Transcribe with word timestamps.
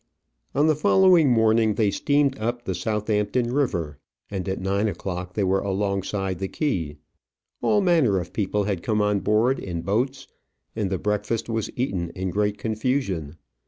On 0.55 0.65
the 0.65 0.75
following 0.75 1.29
morning 1.29 1.75
they 1.75 1.91
steamed 1.91 2.35
up 2.39 2.65
the 2.65 2.73
Southampton 2.73 3.53
river, 3.53 3.99
and 4.31 4.49
at 4.49 4.59
nine 4.59 4.87
o'clock 4.87 5.35
they 5.35 5.43
were 5.43 5.59
alongside 5.59 6.39
the 6.39 6.47
quay. 6.47 6.97
All 7.61 7.81
manner 7.81 8.17
of 8.19 8.33
people 8.33 8.63
had 8.63 8.81
come 8.81 8.99
on 8.99 9.19
board 9.19 9.59
in 9.59 9.83
boats, 9.83 10.27
and 10.75 10.89
the 10.89 10.97
breakfast 10.97 11.49
was 11.49 11.69
eaten 11.75 12.09
in 12.15 12.31
great 12.31 12.57
confusion. 12.57 13.37